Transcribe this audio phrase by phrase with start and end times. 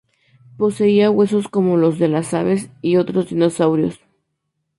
[0.57, 3.99] Poseía huesos huecos como los de las aves y otros dinosaurios.